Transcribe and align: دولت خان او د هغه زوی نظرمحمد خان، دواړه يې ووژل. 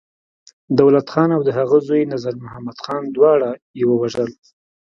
دولت 0.79 1.07
خان 1.13 1.29
او 1.37 1.41
د 1.45 1.49
هغه 1.59 1.77
زوی 1.87 2.03
نظرمحمد 2.13 2.77
خان، 2.83 3.03
دواړه 3.15 3.49
يې 3.79 3.83
ووژل. 3.87 4.29